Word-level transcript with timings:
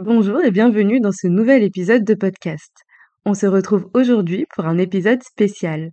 Bonjour 0.00 0.44
et 0.44 0.52
bienvenue 0.52 1.00
dans 1.00 1.10
ce 1.10 1.26
nouvel 1.26 1.64
épisode 1.64 2.04
de 2.04 2.14
podcast. 2.14 2.72
On 3.24 3.34
se 3.34 3.46
retrouve 3.46 3.90
aujourd'hui 3.94 4.46
pour 4.54 4.64
un 4.66 4.78
épisode 4.78 5.24
spécial. 5.24 5.90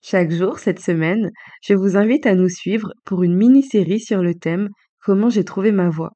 Chaque 0.00 0.30
jour 0.30 0.58
cette 0.58 0.80
semaine, 0.80 1.30
je 1.62 1.74
vous 1.74 1.98
invite 1.98 2.24
à 2.24 2.34
nous 2.34 2.48
suivre 2.48 2.94
pour 3.04 3.22
une 3.22 3.36
mini-série 3.36 4.00
sur 4.00 4.22
le 4.22 4.34
thème 4.34 4.70
Comment 5.04 5.28
j'ai 5.28 5.44
trouvé 5.44 5.70
ma 5.70 5.90
voix. 5.90 6.12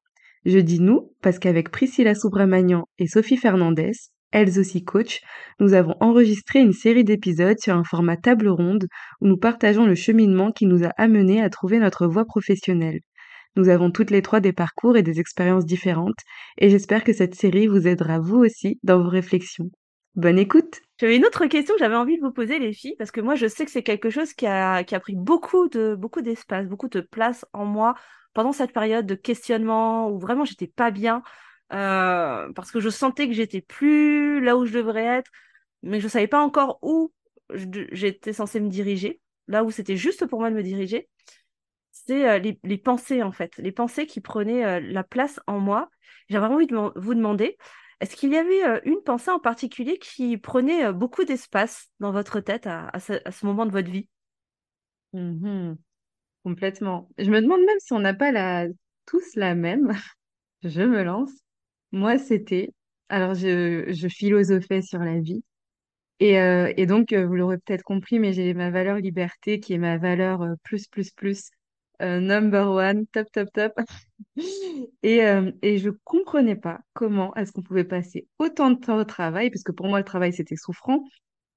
Je 0.46 0.58
dis 0.58 0.80
nous 0.80 1.12
parce 1.20 1.38
qu'avec 1.38 1.70
Priscilla 1.70 2.14
Subramanian 2.14 2.86
et 2.98 3.06
Sophie 3.06 3.36
Fernandez, 3.36 3.92
elles 4.32 4.58
aussi 4.58 4.82
coach, 4.82 5.20
nous 5.60 5.74
avons 5.74 5.94
enregistré 6.00 6.60
une 6.60 6.72
série 6.72 7.04
d'épisodes 7.04 7.58
sur 7.60 7.74
un 7.74 7.84
format 7.84 8.16
table 8.16 8.48
ronde 8.48 8.86
où 9.20 9.26
nous 9.26 9.36
partageons 9.36 9.84
le 9.84 9.94
cheminement 9.94 10.52
qui 10.52 10.64
nous 10.64 10.84
a 10.84 10.92
amenés 10.96 11.42
à 11.42 11.50
trouver 11.50 11.80
notre 11.80 12.06
voie 12.06 12.24
professionnelle. 12.24 13.00
Nous 13.56 13.70
avons 13.70 13.90
toutes 13.90 14.10
les 14.10 14.20
trois 14.20 14.40
des 14.40 14.52
parcours 14.52 14.98
et 14.98 15.02
des 15.02 15.18
expériences 15.18 15.64
différentes, 15.64 16.18
et 16.58 16.68
j'espère 16.68 17.02
que 17.04 17.14
cette 17.14 17.34
série 17.34 17.66
vous 17.66 17.88
aidera 17.88 18.18
vous 18.18 18.36
aussi 18.36 18.78
dans 18.82 19.02
vos 19.02 19.08
réflexions. 19.08 19.70
Bonne 20.14 20.38
écoute 20.38 20.82
J'avais 21.00 21.16
une 21.16 21.24
autre 21.24 21.46
question 21.46 21.74
que 21.74 21.80
j'avais 21.80 21.96
envie 21.96 22.18
de 22.18 22.22
vous 22.22 22.32
poser, 22.32 22.58
les 22.58 22.74
filles, 22.74 22.96
parce 22.98 23.10
que 23.10 23.22
moi, 23.22 23.34
je 23.34 23.46
sais 23.46 23.64
que 23.64 23.70
c'est 23.70 23.82
quelque 23.82 24.10
chose 24.10 24.34
qui 24.34 24.46
a, 24.46 24.84
pris 25.00 25.14
beaucoup 25.16 25.68
de 25.68 25.94
beaucoup 25.94 26.20
d'espace, 26.20 26.66
beaucoup 26.66 26.88
de 26.88 27.00
place 27.00 27.46
en 27.54 27.64
moi 27.64 27.94
pendant 28.34 28.52
cette 28.52 28.72
période 28.72 29.06
de 29.06 29.14
questionnement 29.14 30.10
où 30.10 30.18
vraiment 30.18 30.44
j'étais 30.44 30.66
pas 30.66 30.90
bien, 30.90 31.22
euh, 31.72 32.52
parce 32.52 32.70
que 32.70 32.80
je 32.80 32.90
sentais 32.90 33.26
que 33.26 33.32
j'étais 33.32 33.62
plus 33.62 34.42
là 34.42 34.58
où 34.58 34.66
je 34.66 34.72
devrais 34.74 35.04
être, 35.04 35.30
mais 35.82 36.00
je 36.00 36.08
savais 36.08 36.26
pas 36.26 36.42
encore 36.42 36.78
où 36.82 37.10
j'étais 37.54 38.34
censée 38.34 38.60
me 38.60 38.68
diriger, 38.68 39.20
là 39.48 39.64
où 39.64 39.70
c'était 39.70 39.96
juste 39.96 40.26
pour 40.26 40.40
moi 40.40 40.50
de 40.50 40.56
me 40.56 40.62
diriger 40.62 41.08
euh, 42.10 42.38
les, 42.38 42.78
pensées, 42.78 43.22
en 43.22 43.32
fait, 43.32 43.56
les 43.58 43.72
pensées 43.72 44.06
qui 44.06 44.20
prenaient 44.20 44.64
euh, 44.64 44.80
la 44.80 45.04
place 45.04 45.40
en 45.46 45.58
moi. 45.58 45.90
J'avais 46.28 46.46
envie 46.46 46.66
de 46.66 46.76
vous 46.96 47.14
demander, 47.14 47.56
est-ce 48.00 48.16
qu'il 48.16 48.32
y 48.32 48.36
avait 48.36 48.64
euh, 48.64 48.80
une 48.84 49.02
pensée 49.04 49.30
en 49.30 49.38
particulier 49.38 49.98
qui 49.98 50.36
prenait 50.36 50.92
beaucoup 50.92 51.24
d'espace 51.24 51.88
dans 52.00 52.12
votre 52.12 52.40
tête 52.40 52.66
à, 52.66 52.90
ce, 53.00 53.46
moment 53.46 53.66
de 53.66 53.72
votre 53.72 53.90
vie? 53.90 54.08
Mmh 55.12 55.74
Complètement. 56.44 57.08
Je 57.18 57.28
me 57.28 57.40
demande 57.40 57.62
même 57.66 57.80
si 57.80 57.92
on 57.92 57.98
n'a 57.98 58.14
pas 58.14 58.30
la... 58.30 58.66
tous 59.06 59.34
la 59.34 59.56
même. 59.56 59.92
je 60.62 60.82
me 60.82 61.02
lance. 61.02 61.32
Moi, 61.90 62.18
c'était... 62.18 62.70
Alors, 63.08 63.34
je, 63.34 63.86
je 63.88 64.08
philosophais 64.08 64.82
sur 64.82 65.00
la 65.00 65.18
vie. 65.20 65.42
Et, 66.18 66.34
et 66.34 66.86
donc, 66.86 67.12
vous 67.12 67.34
l'aurez 67.34 67.58
peut-être 67.58 67.82
compris, 67.82 68.18
mais 68.18 68.32
j'ai 68.32 68.54
ma 68.54 68.70
valeur 68.70 68.96
liberté 68.96 69.60
qui 69.60 69.74
est 69.74 69.78
ma 69.78 69.98
valeur 69.98 70.46
plus, 70.62 70.86
plus, 70.86 71.10
plus 71.10 71.50
euh, 72.02 72.20
number 72.20 72.68
one, 72.70 73.06
top, 73.08 73.30
top, 73.32 73.48
top. 73.52 73.72
Et, 75.02 75.24
euh, 75.24 75.50
et 75.62 75.78
je 75.78 75.90
comprenais 76.04 76.56
pas 76.56 76.80
comment 76.94 77.34
est-ce 77.36 77.52
qu'on 77.52 77.62
pouvait 77.62 77.84
passer 77.84 78.26
autant 78.38 78.70
de 78.70 78.78
temps 78.80 78.96
au 78.98 79.04
travail, 79.04 79.50
parce 79.50 79.62
que 79.62 79.72
pour 79.72 79.86
moi, 79.88 79.98
le 79.98 80.04
travail, 80.04 80.32
c'était 80.32 80.56
souffrant. 80.56 81.04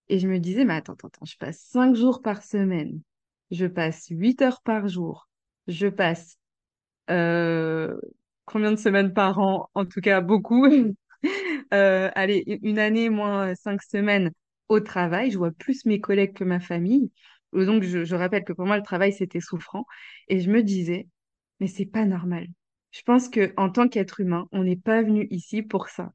Et 0.09 0.20
je 0.20 0.28
me 0.28 0.40
disais, 0.40 0.66
mais 0.66 0.76
attends, 0.76 0.94
attends, 0.94 1.08
attends, 1.09 1.26
je 1.26 1.38
passe 1.38 1.59
cinq 1.59 1.96
jours 1.96 2.22
par 2.22 2.44
semaine, 2.44 3.02
je 3.52 3.66
passe 3.66 4.08
huit 4.09 4.42
heures 4.42 4.62
par 4.64 4.88
jour, 4.88 5.30
je 5.68 5.88
passe 5.88 6.38
euh, 7.09 8.00
combien 8.46 8.72
de 8.72 8.78
semaines 8.78 9.14
par 9.14 9.40
an? 9.40 9.70
En 9.74 9.86
tout 9.86 10.02
cas, 10.02 10.22
beaucoup. 10.22 10.68
Euh, 11.74 12.09
allez, 12.16 12.44
une 12.64 12.80
année 12.80 13.09
moins 13.09 13.53
cinq 13.53 13.84
semaines 13.84 14.31
au 14.70 14.80
travail, 14.80 15.31
je 15.31 15.38
vois 15.38 15.52
plus 15.52 15.86
mes 15.86 16.00
collègues 16.00 16.34
que 16.34 16.44
ma 16.44 16.59
famille. 16.59 17.12
Donc, 17.53 17.83
je, 17.83 18.16
rappelle 18.16 18.44
que 18.44 18.53
pour 18.53 18.66
moi, 18.66 18.78
le 18.78 18.83
travail, 18.83 19.14
c'était 19.14 19.39
souffrant. 19.39 19.86
Et 20.28 20.39
je 20.39 20.50
me 20.52 20.64
disais, 20.64 21.08
mais 21.59 21.67
c'est 21.67 21.86
pas 21.86 22.06
normal. 22.06 22.47
Je 22.91 23.02
pense 23.03 23.30
que 23.30 23.53
en 23.58 23.69
tant 23.69 23.88
qu'être 23.88 24.19
humain, 24.19 24.47
on 24.52 24.64
n'est 24.64 24.75
pas 24.75 25.02
venu 25.02 25.28
ici 25.31 25.61
pour 25.64 25.89
ça. 25.89 26.11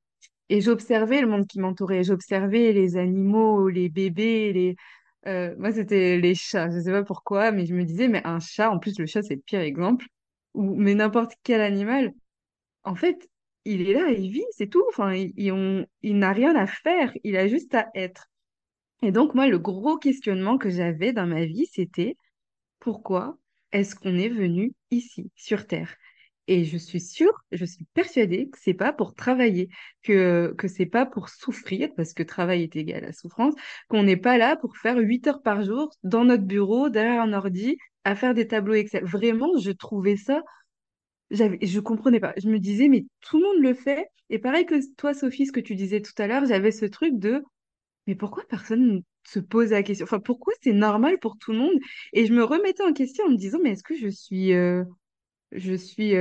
Et 0.48 0.60
j'observais 0.60 1.20
le 1.20 1.28
monde 1.28 1.46
qui 1.46 1.60
m'entourait. 1.60 2.04
J'observais 2.04 2.72
les 2.72 2.96
animaux, 2.96 3.68
les 3.68 3.88
bébés, 3.88 4.52
les... 4.52 4.76
Euh, 5.26 5.54
moi, 5.58 5.72
c'était 5.72 6.18
les 6.18 6.34
chats. 6.34 6.70
Je 6.70 6.80
sais 6.80 6.92
pas 6.92 7.04
pourquoi, 7.04 7.50
mais 7.52 7.66
je 7.66 7.75
me 7.75 7.84
disais, 7.84 8.09
mais 8.09 8.22
un 8.26 8.41
chat, 8.41 8.70
en 8.70 8.78
plus, 8.78 8.98
le 8.98 9.06
chat, 9.06 9.22
c'est 9.22 9.36
le 9.36 9.42
pire 9.42 9.60
exemple, 9.60 10.06
ou 10.54 10.75
mais 10.76 10.94
n'importe 10.94 11.32
quel 11.42 11.60
animal, 11.62 12.12
en 12.84 12.94
fait, 12.94 13.28
il 13.64 13.88
est 13.88 13.94
là, 13.94 14.10
il 14.10 14.30
vit, 14.30 14.44
c'est 14.53 14.69
tout. 14.69 14.84
Enfin, 14.91 15.14
il 15.14 16.19
n'a 16.19 16.32
rien 16.32 16.54
à 16.56 16.66
faire, 16.66 17.12
il 17.25 17.36
a 17.36 17.48
juste 17.48 17.75
à 17.75 17.88
être. 17.94 18.28
Et 19.04 19.12
donc, 19.12 19.34
moi, 19.34 19.48
le 19.48 19.59
gros 19.59 19.98
questionnement 19.98 20.56
que 20.56 20.70
j'avais 20.70 21.12
dans 21.12 21.26
ma 21.26 21.44
vie, 21.44 21.66
c'était 21.70 22.16
pourquoi 22.81 23.38
est-ce 23.72 23.94
qu'on 23.94 24.16
est 24.16 24.31
venu 24.31 24.72
ici, 24.91 25.31
sur 25.37 25.66
Terre? 25.66 25.94
Et 26.47 26.65
je 26.65 26.78
suis 26.78 27.00
sûre, 27.00 27.32
je 27.53 27.66
suis 27.66 27.84
persuadée 27.92 28.48
que 28.48 28.59
c'est 28.59 28.72
pas 28.72 28.94
pour 28.94 29.15
travailler, 29.15 29.69
que, 30.03 30.54
que 30.56 30.69
c'est 30.69 30.87
pas 30.87 31.04
pour 31.04 31.28
souffrir, 31.28 31.91
parce 31.97 32.15
que 32.15 32.22
travail 32.22 32.62
est 32.62 32.76
égal 32.76 33.04
à 33.04 33.12
souffrance, 33.12 33.54
qu'on 33.88 34.04
n'est 34.04 34.16
pas 34.16 34.38
là 34.38 34.56
pour 34.56 34.76
faire 34.78 34.97
8 34.97 35.26
heures 35.26 35.42
par 35.42 35.62
jour 35.62 35.91
dans 36.03 36.25
notre 36.25 36.44
bureau, 36.44 36.88
derrière 36.88 37.21
un 37.21 37.34
ordi, 37.34 37.76
à 38.04 38.15
faire 38.15 38.32
des 38.32 38.47
tableaux 38.47 38.75
Excel. 38.75 39.04
Vraiment, 39.04 39.56
je 39.59 39.71
trouvais 39.71 40.16
ça, 40.16 40.42
j'avais, 41.31 41.59
je 41.60 41.81
comprenais 41.81 42.21
pas. 42.21 42.32
Je 42.42 42.48
me 42.48 42.59
disais, 42.59 42.88
mais 42.88 43.04
tout 43.21 43.38
le 43.38 43.44
monde 43.44 43.62
le 43.62 43.75
fait. 43.75 44.06
Et 44.31 44.38
pareil 44.38 44.65
que 44.65 44.76
toi, 44.97 45.12
Sophie, 45.12 45.47
ce 45.47 45.53
que 45.53 45.60
tu 45.60 45.75
disais 45.75 46.00
tout 46.00 46.15
à 46.19 46.26
l'heure, 46.26 46.47
j'avais 46.47 46.71
ce 46.71 46.86
truc 46.86 47.19
de 47.19 47.42
mais 48.06 48.15
pourquoi 48.15 48.44
personne 48.48 49.03
se 49.25 49.41
pose 49.41 49.70
la 49.70 49.82
question? 49.82 50.04
Enfin, 50.04 50.20
pourquoi 50.20 50.53
c'est 50.62 50.72
normal 50.72 51.19
pour 51.19 51.37
tout 51.38 51.53
le 51.53 51.59
monde? 51.59 51.78
Et 52.12 52.26
je 52.26 52.32
me 52.34 52.44
remettais 52.44 52.82
en 52.82 52.92
question 52.92 53.25
en 53.26 53.31
me 53.31 53.37
disant, 53.37 53.59
mais 53.62 53.70
est-ce 53.72 53.82
que 53.84 53.97
je 53.97 54.09
suis, 54.09 54.53
euh, 54.54 54.84
je 55.53 55.75
suis 55.75 56.15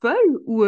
folle 0.00 0.40
ou, 0.46 0.64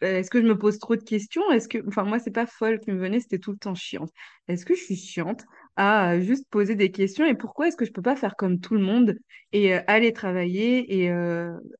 est-ce 0.00 0.30
que 0.30 0.40
je 0.40 0.46
me 0.46 0.56
pose 0.56 0.78
trop 0.78 0.94
de 0.96 1.02
questions? 1.02 1.42
Est-ce 1.50 1.68
que, 1.68 1.78
enfin, 1.88 2.04
moi, 2.04 2.18
c'est 2.18 2.30
pas 2.30 2.46
folle 2.46 2.78
qui 2.80 2.92
me 2.92 2.98
venait, 3.00 3.20
c'était 3.20 3.38
tout 3.38 3.50
le 3.52 3.58
temps 3.58 3.74
chiante. 3.74 4.10
Est-ce 4.46 4.64
que 4.64 4.74
je 4.74 4.82
suis 4.82 4.96
chiante 4.96 5.44
à 5.76 6.20
juste 6.20 6.46
poser 6.50 6.74
des 6.76 6.90
questions 6.90 7.24
et 7.26 7.34
pourquoi 7.34 7.68
est-ce 7.68 7.76
que 7.76 7.84
je 7.84 7.92
peux 7.92 8.02
pas 8.02 8.16
faire 8.16 8.36
comme 8.36 8.60
tout 8.60 8.74
le 8.74 8.80
monde 8.80 9.16
et 9.52 9.74
aller 9.74 10.12
travailler 10.12 11.04
et, 11.04 11.12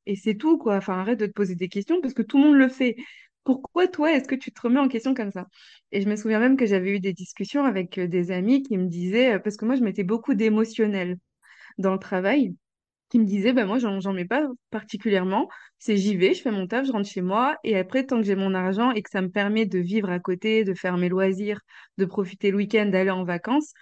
et 0.06 0.16
c'est 0.16 0.34
tout, 0.34 0.58
quoi? 0.58 0.76
Enfin, 0.76 0.98
arrête 0.98 1.20
de 1.20 1.26
te 1.26 1.32
poser 1.32 1.54
des 1.54 1.68
questions 1.68 2.00
parce 2.00 2.14
que 2.14 2.22
tout 2.22 2.38
le 2.38 2.44
monde 2.44 2.56
le 2.56 2.68
fait 2.68 2.96
pourquoi 3.48 3.88
toi, 3.88 4.12
est-ce 4.12 4.28
que 4.28 4.34
tu 4.34 4.52
te 4.52 4.60
remets 4.60 4.78
en 4.78 4.88
question 4.88 5.14
comme 5.14 5.32
ça? 5.32 5.46
Et 5.90 6.02
je 6.02 6.08
me 6.08 6.16
souviens 6.16 6.38
même 6.38 6.58
que 6.58 6.66
j'avais 6.66 6.90
eu 6.90 7.00
des 7.00 7.14
discussions 7.14 7.64
avec 7.64 7.96
euh, 7.96 8.06
des 8.06 8.30
amis 8.30 8.62
qui 8.62 8.76
me 8.76 8.88
disaient, 8.88 9.36
euh, 9.36 9.38
parce 9.38 9.56
que 9.56 9.64
moi, 9.64 9.74
je 9.74 9.82
mettais 9.82 10.04
beaucoup 10.04 10.34
d'émotionnel 10.34 11.16
dans 11.78 11.92
le 11.92 11.98
travail, 11.98 12.54
qui 13.10 13.18
me 13.18 13.24
disaient, 13.24 13.54
bah, 13.54 13.66
moi, 13.66 13.78
j'en 13.78 14.12
mets 14.12 14.26
pas 14.26 14.46
particulièrement. 14.70 15.48
C'est 15.78 15.96
j'y 15.96 16.16
vais, 16.16 16.34
je 16.34 16.42
fais 16.42 16.50
mon 16.50 16.66
taf, 16.66 16.86
je 16.86 16.92
rentre 16.92 17.08
chez 17.08 17.22
moi, 17.22 17.56
et 17.64 17.78
après, 17.78 18.04
tant 18.06 18.18
que 18.18 18.24
j'ai 18.24 18.36
mon 18.36 18.54
argent 18.54 18.92
et 18.92 19.02
que 19.02 19.10
ça 19.10 19.22
me 19.22 19.30
permet 19.30 19.66
de 19.66 19.78
vivre 19.78 20.10
à 20.10 20.18
côté, 20.20 20.64
de 20.64 20.74
faire 20.74 20.98
mes 20.98 21.08
loisirs, 21.08 21.60
de 21.98 22.04
profiter 22.04 22.50
le 22.50 22.58
week-end, 22.58 22.86
d'aller 22.86 23.10
en 23.10 23.24
vacances, 23.24 23.72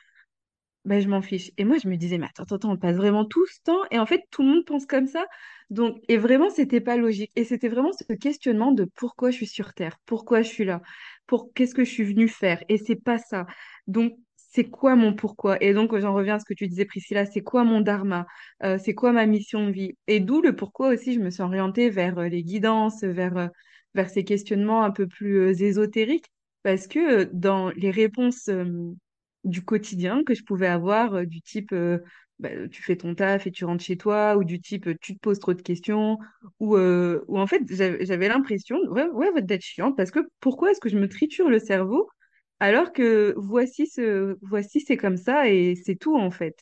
ben, 0.86 1.00
je 1.02 1.08
m'en 1.08 1.20
fiche. 1.20 1.50
Et 1.58 1.64
moi, 1.64 1.78
je 1.82 1.88
me 1.88 1.96
disais, 1.96 2.16
mais 2.18 2.26
attends, 2.26 2.54
attends, 2.54 2.72
on 2.72 2.76
passe 2.76 2.96
vraiment 2.96 3.24
tout 3.24 3.44
ce 3.46 3.60
temps. 3.64 3.82
Et 3.90 3.98
en 3.98 4.06
fait, 4.06 4.22
tout 4.30 4.42
le 4.42 4.48
monde 4.48 4.64
pense 4.64 4.86
comme 4.86 5.06
ça. 5.08 5.26
Donc, 5.68 5.98
et 6.08 6.16
vraiment, 6.16 6.48
c'était 6.48 6.80
pas 6.80 6.96
logique. 6.96 7.32
Et 7.36 7.44
c'était 7.44 7.68
vraiment 7.68 7.90
ce 7.92 8.12
questionnement 8.14 8.72
de 8.72 8.84
pourquoi 8.94 9.30
je 9.30 9.36
suis 9.36 9.46
sur 9.48 9.74
Terre, 9.74 9.98
pourquoi 10.06 10.42
je 10.42 10.48
suis 10.48 10.64
là, 10.64 10.80
pour 11.26 11.52
qu'est-ce 11.54 11.74
que 11.74 11.84
je 11.84 11.90
suis 11.90 12.04
venue 12.04 12.28
faire? 12.28 12.62
Et 12.68 12.78
c'est 12.78 12.96
pas 12.96 13.18
ça. 13.18 13.46
Donc, 13.88 14.14
c'est 14.36 14.70
quoi 14.70 14.94
mon 14.96 15.12
pourquoi? 15.14 15.60
Et 15.62 15.74
donc, 15.74 15.96
j'en 15.98 16.14
reviens 16.14 16.36
à 16.36 16.38
ce 16.38 16.44
que 16.44 16.54
tu 16.54 16.68
disais, 16.68 16.84
Priscilla, 16.84 17.26
c'est 17.26 17.42
quoi 17.42 17.64
mon 17.64 17.80
dharma? 17.80 18.26
Euh, 18.62 18.78
c'est 18.78 18.94
quoi 18.94 19.12
ma 19.12 19.26
mission 19.26 19.66
de 19.66 19.72
vie? 19.72 19.98
Et 20.06 20.20
d'où 20.20 20.40
le 20.40 20.54
pourquoi 20.56 20.88
aussi, 20.88 21.14
je 21.14 21.20
me 21.20 21.30
suis 21.30 21.42
orientée 21.42 21.90
vers 21.90 22.18
euh, 22.18 22.28
les 22.28 22.42
guidances, 22.44 23.02
vers, 23.02 23.36
euh, 23.36 23.48
vers 23.94 24.08
ces 24.08 24.24
questionnements 24.24 24.84
un 24.84 24.92
peu 24.92 25.06
plus 25.08 25.60
ésotériques. 25.62 26.26
Parce 26.62 26.86
que 26.86 27.24
dans 27.32 27.70
les 27.70 27.90
réponses 27.90 28.50
du 29.46 29.64
quotidien 29.64 30.22
que 30.24 30.34
je 30.34 30.42
pouvais 30.44 30.66
avoir, 30.66 31.14
euh, 31.14 31.24
du 31.26 31.40
type 31.42 31.72
euh, 31.72 31.98
bah, 32.38 32.50
tu 32.70 32.82
fais 32.82 32.96
ton 32.96 33.14
taf 33.14 33.46
et 33.46 33.50
tu 33.52 33.64
rentres 33.64 33.84
chez 33.84 33.96
toi, 33.96 34.36
ou 34.36 34.44
du 34.44 34.60
type 34.60 34.88
tu 35.00 35.14
te 35.14 35.20
poses 35.20 35.38
trop 35.38 35.54
de 35.54 35.62
questions, 35.62 36.18
ou, 36.60 36.76
euh, 36.76 37.24
ou 37.28 37.38
en 37.38 37.46
fait 37.46 37.62
j'avais 37.70 38.28
l'impression, 38.28 38.78
ouais, 38.90 39.08
ouais, 39.10 39.42
d'être 39.42 39.62
chiante, 39.62 39.96
parce 39.96 40.10
que 40.10 40.20
pourquoi 40.40 40.70
est-ce 40.72 40.80
que 40.80 40.88
je 40.90 40.98
me 40.98 41.08
triture 41.08 41.48
le 41.48 41.58
cerveau 41.58 42.08
alors 42.60 42.92
que 42.92 43.34
voici 43.36 43.86
ce, 43.86 44.36
voici 44.42 44.80
c'est 44.80 44.96
comme 44.96 45.18
ça 45.18 45.48
et 45.48 45.74
c'est 45.76 45.96
tout 45.96 46.16
en 46.16 46.30
fait. 46.30 46.56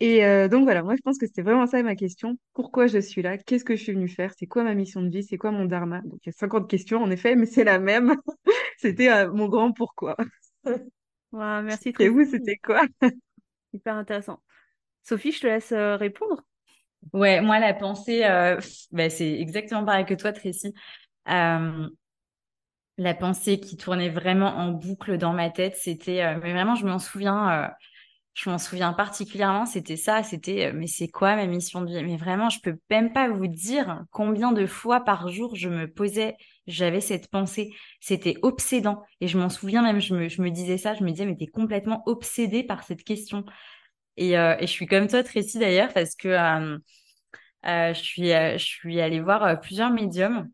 Et 0.00 0.22
donc 0.48 0.64
voilà, 0.64 0.82
moi 0.82 0.96
je 0.96 1.02
pense 1.02 1.18
que 1.18 1.26
c'était 1.26 1.42
vraiment 1.42 1.66
ça 1.66 1.82
ma 1.82 1.94
question. 1.96 2.38
Pourquoi 2.54 2.86
je 2.86 2.98
suis 2.98 3.22
là? 3.22 3.36
Qu'est-ce 3.38 3.64
que 3.64 3.76
je 3.76 3.82
suis 3.82 3.92
venue 3.92 4.08
faire? 4.08 4.32
C'est 4.38 4.46
quoi 4.46 4.64
ma 4.64 4.74
mission 4.74 5.02
de 5.02 5.10
vie? 5.10 5.22
C'est 5.24 5.36
quoi 5.38 5.50
mon 5.52 5.66
dharma? 5.66 6.00
Donc 6.02 6.20
il 6.24 6.28
y 6.28 6.30
a 6.30 6.32
50 6.32 6.68
questions 6.70 7.02
en 7.02 7.10
effet, 7.10 7.36
mais 7.36 7.46
c'est 7.46 7.64
la 7.64 7.78
même. 7.78 8.14
C'était 8.78 9.28
mon 9.28 9.48
grand 9.48 9.72
pourquoi. 9.72 10.16
merci 11.32 11.92
Et 11.98 12.08
vous, 12.08 12.24
c'était 12.24 12.56
quoi? 12.56 12.82
Hyper 13.72 13.96
intéressant. 13.96 14.42
Sophie, 15.02 15.32
je 15.32 15.40
te 15.40 15.46
laisse 15.46 15.72
euh, 15.72 15.96
répondre. 15.96 16.42
Ouais, 17.12 17.40
moi, 17.40 17.58
la 17.58 17.74
pensée, 17.74 18.24
euh, 18.24 18.60
bah, 18.92 19.10
c'est 19.10 19.32
exactement 19.40 19.84
pareil 19.84 20.04
que 20.04 20.14
toi, 20.14 20.32
Tracy. 20.32 20.74
Euh, 21.28 21.88
la 22.98 23.14
pensée 23.14 23.58
qui 23.60 23.76
tournait 23.76 24.10
vraiment 24.10 24.56
en 24.56 24.72
boucle 24.72 25.16
dans 25.16 25.32
ma 25.32 25.50
tête, 25.50 25.76
c'était, 25.76 26.36
mais 26.36 26.52
vraiment, 26.52 26.74
je 26.74 26.86
m'en 26.86 26.98
souviens, 26.98 27.70
je 28.34 28.50
m'en 28.50 28.58
souviens 28.58 28.92
particulièrement, 28.92 29.66
c'était 29.66 29.96
ça, 29.96 30.22
c'était, 30.22 30.72
mais 30.72 30.86
c'est 30.86 31.08
quoi 31.08 31.36
ma 31.36 31.46
mission 31.46 31.82
de 31.82 31.88
vie? 31.88 32.04
Mais 32.04 32.16
vraiment, 32.16 32.50
je 32.50 32.60
peux 32.60 32.78
même 32.90 33.12
pas 33.12 33.28
vous 33.30 33.46
dire 33.46 34.04
combien 34.10 34.52
de 34.52 34.66
fois 34.66 35.00
par 35.00 35.28
jour 35.28 35.56
je 35.56 35.68
me 35.70 35.90
posais 35.90 36.36
j'avais 36.70 37.00
cette 37.00 37.28
pensée. 37.28 37.72
C'était 38.00 38.36
obsédant. 38.42 39.02
Et 39.20 39.28
je 39.28 39.38
m'en 39.38 39.48
souviens 39.48 39.82
même, 39.82 40.00
je 40.00 40.14
me, 40.14 40.28
je 40.28 40.42
me 40.42 40.50
disais 40.50 40.78
ça, 40.78 40.94
je 40.94 41.04
me 41.04 41.10
disais, 41.10 41.26
mais 41.26 41.36
t'es 41.36 41.46
complètement 41.46 42.02
obsédée 42.06 42.62
par 42.62 42.84
cette 42.84 43.04
question. 43.04 43.44
Et, 44.16 44.36
euh, 44.38 44.56
et 44.58 44.66
je 44.66 44.72
suis 44.72 44.86
comme 44.86 45.06
toi, 45.08 45.22
Tracy, 45.22 45.58
d'ailleurs, 45.58 45.92
parce 45.94 46.14
que 46.14 46.28
euh, 46.28 46.78
euh, 47.66 47.94
je, 47.94 48.00
suis, 48.00 48.28
je 48.28 48.64
suis 48.64 49.00
allée 49.00 49.20
voir 49.20 49.60
plusieurs 49.60 49.90
médiums 49.90 50.50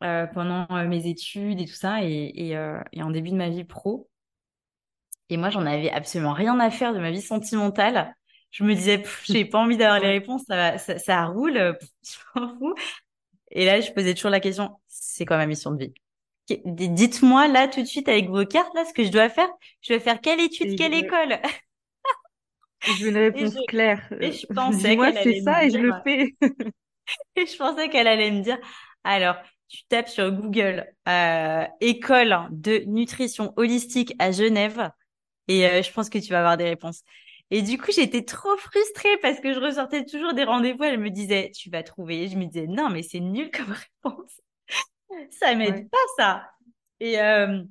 pendant 0.00 0.66
mes 0.86 1.06
études 1.08 1.60
et 1.60 1.66
tout 1.66 1.74
ça, 1.74 2.02
et, 2.02 2.08
et, 2.08 2.50
et, 2.92 3.02
en 3.02 3.10
début 3.10 3.30
de 3.30 3.36
ma 3.36 3.50
vie 3.50 3.64
pro. 3.64 4.08
Et 5.28 5.36
moi, 5.36 5.50
j'en 5.50 5.66
avais 5.66 5.90
absolument 5.90 6.32
rien 6.32 6.58
à 6.58 6.70
faire 6.70 6.94
de 6.94 6.98
ma 6.98 7.10
vie 7.10 7.22
sentimentale. 7.22 8.14
Je 8.50 8.64
me 8.64 8.74
disais, 8.74 9.02
j'ai 9.24 9.44
pas 9.44 9.58
envie 9.58 9.76
d'avoir 9.76 10.00
les 10.00 10.08
réponses, 10.08 10.42
ça, 10.48 10.78
ça, 10.78 10.98
ça 10.98 11.24
roule, 11.26 11.76
je 12.02 12.40
m'en 12.40 12.58
fous. 12.58 12.74
Et 13.50 13.64
là, 13.64 13.80
je 13.80 13.90
posais 13.92 14.14
toujours 14.14 14.30
la 14.30 14.40
question, 14.40 14.70
c'est 14.86 15.24
quoi 15.24 15.36
ma 15.36 15.46
mission 15.46 15.72
de 15.72 15.84
vie? 15.84 15.94
Dites-moi 16.64 17.46
là 17.48 17.68
tout 17.68 17.80
de 17.80 17.86
suite 17.86 18.08
avec 18.08 18.28
vos 18.28 18.44
cartes 18.44 18.74
là 18.74 18.84
ce 18.84 18.92
que 18.92 19.04
je 19.04 19.10
dois 19.10 19.28
faire. 19.28 19.48
Je 19.82 19.92
vais 19.92 20.00
faire 20.00 20.20
quelle 20.20 20.40
étude, 20.40 20.76
quelle 20.76 20.94
école? 20.94 21.38
Je 22.86 23.04
veux 23.04 23.10
une 23.10 23.16
réponse 23.18 23.54
claire. 23.68 24.06
Et 24.20 24.32
je 24.32 24.46
pensais 24.46 24.96
qu'elle 24.96 25.18
c'est 25.22 25.40
ça 25.42 25.64
et 25.64 25.70
je 25.70 25.78
le 25.78 25.92
fais. 26.04 26.34
et 27.36 27.46
je 27.46 27.56
pensais 27.56 27.88
qu'elle 27.88 28.08
allait 28.08 28.30
me 28.30 28.42
dire 28.42 28.58
alors 29.04 29.36
tu 29.68 29.84
tapes 29.88 30.08
sur 30.08 30.32
Google 30.32 30.86
euh, 31.08 31.64
école 31.80 32.36
de 32.50 32.82
nutrition 32.86 33.52
holistique 33.56 34.14
à 34.18 34.32
Genève 34.32 34.90
et 35.46 35.66
euh, 35.66 35.82
je 35.82 35.92
pense 35.92 36.10
que 36.10 36.18
tu 36.18 36.30
vas 36.30 36.40
avoir 36.40 36.56
des 36.56 36.64
réponses. 36.64 37.02
Et 37.50 37.62
du 37.62 37.78
coup, 37.78 37.90
j'étais 37.92 38.24
trop 38.24 38.56
frustrée 38.56 39.16
parce 39.22 39.40
que 39.40 39.52
je 39.52 39.58
ressortais 39.58 40.04
toujours 40.04 40.34
des 40.34 40.44
rendez-vous. 40.44 40.84
Elle 40.84 41.00
me 41.00 41.10
disait, 41.10 41.50
tu 41.54 41.70
vas 41.70 41.82
trouver. 41.82 42.28
je 42.28 42.36
me 42.36 42.46
disais, 42.46 42.66
non, 42.66 42.90
mais 42.90 43.02
c'est 43.02 43.20
nul 43.20 43.50
comme 43.50 43.74
réponse. 44.04 44.40
ça 45.30 45.54
m'aide 45.54 45.90
pas, 45.90 45.98
ça. 46.16 46.50
Et, 47.00 47.20
euh, 47.20 47.62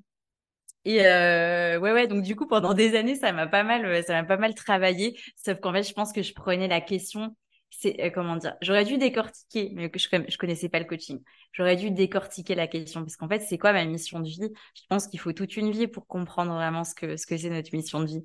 et 0.85 1.05
euh, 1.05 1.79
ouais, 1.79 1.93
ouais. 1.93 2.07
Donc, 2.07 2.23
du 2.23 2.35
coup, 2.35 2.47
pendant 2.47 2.73
des 2.73 2.95
années, 2.95 3.15
ça 3.15 3.31
m'a 3.31 3.47
pas 3.47 3.63
mal, 3.63 4.03
ça 4.03 4.13
m'a 4.13 4.27
pas 4.27 4.37
mal 4.37 4.53
travaillé. 4.55 5.19
Sauf 5.35 5.59
qu'en 5.59 5.73
fait, 5.73 5.83
je 5.83 5.93
pense 5.93 6.11
que 6.13 6.21
je 6.23 6.33
prenais 6.33 6.67
la 6.67 6.81
question. 6.81 7.35
C'est 7.71 8.01
euh, 8.03 8.09
comment 8.09 8.35
dire 8.35 8.55
J'aurais 8.61 8.83
dû 8.83 8.97
décortiquer, 8.97 9.71
mais 9.75 9.89
que 9.89 9.99
je, 9.99 10.07
je 10.27 10.37
connaissais 10.37 10.69
pas 10.69 10.79
le 10.79 10.85
coaching. 10.85 11.21
J'aurais 11.51 11.75
dû 11.75 11.91
décortiquer 11.91 12.55
la 12.55 12.67
question 12.67 13.01
parce 13.01 13.15
qu'en 13.15 13.29
fait, 13.29 13.41
c'est 13.41 13.57
quoi 13.59 13.73
ma 13.73 13.85
mission 13.85 14.19
de 14.19 14.27
vie? 14.27 14.49
Je 14.75 14.81
pense 14.89 15.07
qu'il 15.07 15.19
faut 15.19 15.33
toute 15.33 15.55
une 15.55 15.71
vie 15.71 15.87
pour 15.87 16.07
comprendre 16.07 16.53
vraiment 16.53 16.83
ce 16.83 16.95
que 16.95 17.15
ce 17.15 17.27
que 17.27 17.37
c'est 17.37 17.49
notre 17.49 17.69
mission 17.73 17.99
de 17.99 18.07
vie. 18.07 18.23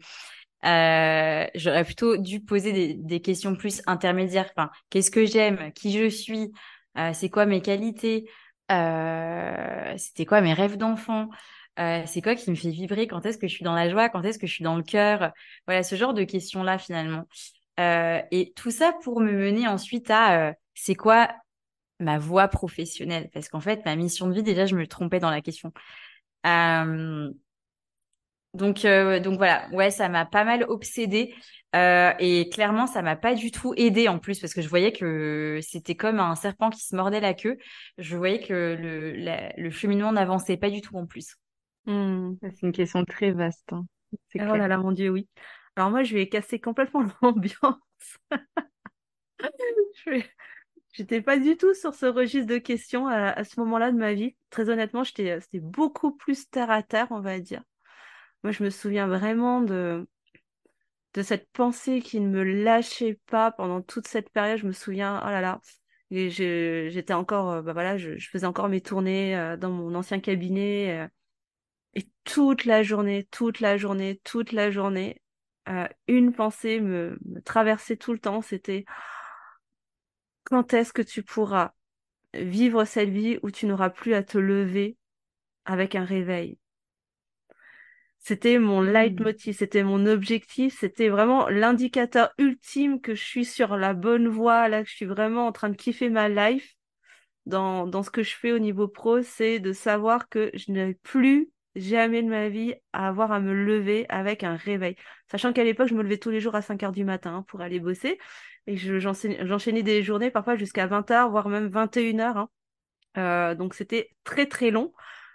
Euh, 0.65 1.47
j'aurais 1.55 1.85
plutôt 1.85 2.17
dû 2.17 2.41
poser 2.41 2.95
des, 2.95 3.21
questions 3.21 3.55
plus 3.55 3.83
intermédiaires. 3.87 4.51
Qu'est-ce 4.91 5.11
que 5.11 5.27
j'aime? 5.27 5.73
Qui 5.73 5.93
je 5.93 6.09
suis? 6.09 6.53
Euh, 6.97 7.11
C'est 7.13 7.29
quoi 7.29 7.47
mes 7.47 7.61
qualités? 7.61 8.31
Euh, 8.73 9.95
C'était 9.97 10.25
quoi 10.25 10.41
mes 10.41 10.55
rêves 10.55 10.77
d'enfant? 10.77 11.29
C'est 11.77 12.23
quoi 12.23 12.35
qui 12.35 12.51
me 12.51 12.57
fait 12.57 12.71
vibrer? 12.71 13.07
Quand 13.09 13.27
est-ce 13.27 13.37
que 13.37 13.49
je 13.49 13.55
suis 13.55 13.65
dans 13.65 13.75
la 13.75 13.91
joie? 13.91 14.09
Quand 14.09 14.23
est-ce 14.23 14.39
que 14.39 14.47
je 14.47 14.53
suis 14.53 14.65
dans 14.65 14.77
le 14.77 14.83
cœur? 14.83 15.33
Voilà, 15.67 15.83
ce 15.83 15.97
genre 15.97 16.15
de 16.15 16.25
questions-là 16.25 16.79
finalement. 16.79 17.25
Et 17.79 18.53
tout 18.57 18.71
ça 18.71 18.93
pour 19.03 19.21
me 19.21 19.33
mener 19.33 19.67
ensuite 19.67 20.11
à 20.11 20.55
c'est 20.75 20.95
quoi 20.95 21.29
ma 22.01 22.19
voie 22.19 22.49
professionnelle? 22.49 23.29
Parce 23.33 23.49
qu'en 23.49 23.61
fait, 23.61 23.85
ma 23.85 23.97
mission 23.97 24.29
de 24.29 24.35
vie, 24.35 24.43
déjà, 24.43 24.67
je 24.67 24.77
me 24.77 24.87
trompais 24.87 25.19
dans 25.19 25.31
la 25.31 25.41
question. 25.41 25.73
Donc, 28.55 28.85
euh, 28.85 29.21
donc 29.21 29.37
voilà, 29.37 29.69
ouais, 29.73 29.91
ça 29.91 30.09
m'a 30.09 30.25
pas 30.25 30.45
mal 30.45 30.65
obsédée. 30.69 31.35
Euh, 31.75 32.13
et 32.21 32.49
clairement, 32.51 32.87
ça 32.87 33.03
m'a 33.03 33.17
pas 33.17 33.35
du 33.35 33.51
tout 33.51 33.75
aidé 33.77 34.07
en 34.09 34.21
plus 34.21 34.39
parce 34.39 34.55
que 34.55 34.63
je 34.63 34.69
voyais 34.69 34.93
que 34.93 35.59
c'était 35.61 35.97
comme 35.97 36.21
un 36.21 36.37
serpent 36.37 36.71
qui 36.71 36.81
se 36.85 36.95
mordait 36.95 37.21
la 37.21 37.35
queue. 37.35 37.59
Je 37.99 38.17
voyais 38.17 38.41
que 38.41 38.77
le, 38.79 39.13
le 39.61 39.71
cheminement 39.71 40.13
n'avançait 40.13 40.57
pas 40.57 40.71
du 40.71 40.81
tout 40.81 40.97
en 40.97 41.07
plus. 41.07 41.37
Hmm. 41.87 42.35
C'est 42.43 42.63
une 42.63 42.73
question 42.73 43.05
très 43.05 43.33
vaste. 43.33 43.73
Hein. 43.73 43.85
Oh 44.37 44.55
là 44.55 44.69
là, 44.69 44.79
mon 44.79 44.93
Dieu, 44.93 45.11
oui. 45.11 45.29
Alors 45.75 45.91
moi, 45.91 46.05
je 46.05 46.15
vais 46.15 46.29
casser 46.29 46.61
complètement 46.61 47.05
l'ambiance. 47.23 47.77
J'étais 50.93 51.21
pas 51.21 51.39
du 51.39 51.57
tout 51.57 51.75
sur 51.75 51.93
ce 51.93 52.07
registre 52.07 52.47
de 52.47 52.59
questions 52.59 53.09
à, 53.09 53.31
à 53.31 53.43
ce 53.43 53.59
moment-là 53.61 53.91
de 53.91 53.97
ma 53.97 54.15
vie. 54.15 54.37
Très 54.51 54.69
honnêtement, 54.71 55.03
j'étais, 55.03 55.41
c'était 55.41 55.59
beaucoup 55.59 56.13
plus 56.13 56.49
terre 56.49 56.71
à 56.71 56.85
terre, 56.85 57.09
on 57.11 57.21
va 57.21 57.41
dire. 57.41 57.63
Moi, 58.45 58.53
je 58.53 58.63
me 58.63 58.69
souviens 58.69 59.07
vraiment 59.07 59.63
de, 59.63 60.07
cette 61.23 61.51
pensée 61.53 62.03
qui 62.03 62.21
ne 62.21 62.29
me 62.29 62.43
lâchait 62.43 63.19
pas 63.27 63.51
pendant 63.51 63.81
toute 63.81 64.07
cette 64.07 64.29
période. 64.31 64.59
Je 64.59 64.67
me 64.67 64.73
souviens, 64.73 65.19
oh 65.25 65.31
là 65.31 65.41
là, 65.41 65.61
j'étais 66.11 67.15
encore, 67.15 67.51
euh, 67.51 67.63
bah 67.63 67.73
voilà, 67.73 67.97
je, 67.97 68.19
faisais 68.19 68.47
encore 68.47 68.69
mes 68.69 68.83
tournées 68.83 69.35
euh, 69.35 69.57
dans 69.57 69.71
mon 69.71 69.95
ancien 69.95 70.21
cabinet. 70.21 71.01
Euh, 71.01 71.09
et 71.95 72.07
toute 72.25 72.67
la 72.67 72.83
journée, 72.83 73.27
toute 73.31 73.61
la 73.61 73.79
journée, 73.79 74.21
toute 74.25 74.53
la 74.53 74.71
journée, 74.71 75.23
une 76.09 76.35
pensée 76.35 76.81
me 76.81 77.19
traversait 77.45 77.97
tout 77.97 78.13
le 78.13 78.19
temps. 78.19 78.43
C'était 78.43 78.85
quand 80.45 80.75
est-ce 80.75 80.93
que 80.93 81.03
tu 81.03 81.23
pourras 81.23 81.73
vivre 82.35 82.85
cette 82.85 83.09
vie 83.09 83.39
où 83.43 83.51
tu 83.51 83.67
n'auras 83.67 83.91
plus 83.91 84.15
à 84.15 84.23
te 84.23 84.37
lever 84.37 84.99
avec 85.65 85.95
un 85.95 86.05
réveil? 86.05 86.59
C'était 88.25 88.59
mon 88.59 88.81
mmh. 88.81 88.91
leitmotiv, 88.91 89.55
c'était 89.55 89.83
mon 89.83 90.07
objectif, 90.07 90.79
c'était 90.81 91.11
vraiment 91.11 91.47
l'indicateur 91.51 92.33
ultime 92.39 93.03
que 93.03 93.15
je 93.15 93.23
suis 93.23 93.45
sur 93.45 93.77
la 93.77 93.93
bonne 93.93 94.29
voie, 94.29 94.67
là, 94.71 94.83
que 94.83 94.89
je 94.89 94.95
suis 94.95 95.05
vraiment 95.05 95.47
en 95.47 95.53
train 95.53 95.69
de 95.69 95.77
kiffer 95.77 96.09
ma 96.09 96.31
life 96.31 96.75
dans, 97.45 97.87
dans 97.87 98.03
ce 98.03 98.11
que 98.11 98.23
je 98.23 98.35
fais 98.35 98.53
au 98.53 98.59
niveau 98.59 98.89
pro, 98.89 99.21
c'est 99.21 99.59
de 99.59 99.75
savoir 99.75 100.31
que 100.31 100.51
je 100.55 100.73
n'ai 100.73 100.95
plus 101.03 101.51
jamais 101.77 102.23
de 102.23 102.29
ma 102.29 102.49
vie 102.49 102.75
à 102.95 103.09
avoir 103.09 103.31
à 103.31 103.41
me 103.41 103.53
lever 103.53 104.07
avec 104.09 104.43
un 104.43 104.57
réveil. 104.57 104.97
Sachant 105.31 105.53
qu'à 105.53 105.63
l'époque, 105.63 105.89
je 105.89 105.95
me 105.95 106.03
levais 106.03 106.17
tous 106.17 106.31
les 106.31 106.41
jours 106.41 106.55
à 106.55 106.63
5 106.63 106.83
heures 106.83 106.93
du 106.93 107.05
matin 107.05 107.45
pour 107.47 107.61
aller 107.61 107.79
bosser 107.79 108.19
et 108.67 108.79
j'enchaînais 108.79 109.83
des 109.83 110.03
journées 110.03 110.31
parfois 110.31 110.57
jusqu'à 110.57 110.87
20 110.87 111.11
heures, 111.11 111.31
voire 111.31 111.51
même 111.51 111.69
21 111.69 112.21
heures. 112.21 112.37
Hein. 112.39 112.49
Euh, 113.19 113.55
donc 113.55 113.75
c'était 113.75 114.09
très 114.25 114.47
très 114.47 114.71
long 114.71 114.95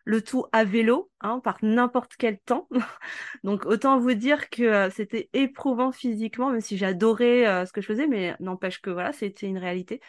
le 0.09 0.23
tout 0.23 0.45
à 0.51 0.63
vélo, 0.63 1.11
hein, 1.21 1.39
par 1.39 1.59
n'importe 1.61 2.15
quel 2.17 2.39
temps. 2.39 2.67
Donc 3.43 3.67
autant 3.67 3.99
vous 3.99 4.15
dire 4.15 4.49
que 4.49 4.63
euh, 4.63 4.89
c'était 4.89 5.29
éprouvant 5.33 5.91
physiquement, 5.91 6.49
même 6.49 6.61
si 6.61 6.77
j'adorais 6.77 7.45
euh, 7.45 7.65
ce 7.67 7.71
que 7.71 7.79
je 7.79 7.85
faisais, 7.85 8.07
mais 8.07 8.35
n'empêche 8.39 8.81
que 8.81 8.89
voilà, 8.89 9.13
c'était 9.13 9.45
une 9.45 9.59
réalité. 9.59 10.01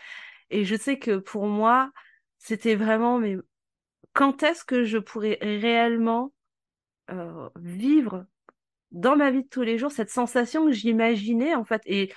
Et 0.49 0.65
je 0.65 0.75
sais 0.75 0.99
que 0.99 1.19
pour 1.19 1.47
moi, 1.47 1.93
c'était 2.39 2.77
vraiment, 2.77 3.19
mais 3.19 3.37
quand 4.15 4.43
est-ce 4.43 4.65
que 4.65 4.85
je 4.85 4.97
pourrais 4.97 5.37
réellement 5.43 6.33
euh, 7.11 7.51
vivre 7.57 8.25
dans 8.93 9.17
ma 9.17 9.31
vie 9.31 9.43
de 9.43 9.49
tous 9.49 9.63
les 9.63 9.77
jours 9.77 9.93
cette 9.93 10.11
sensation 10.11 10.65
que 10.65 10.73
j'imaginais 10.73 11.55
en 11.55 11.65
fait? 11.67 11.83
Et 11.85 12.11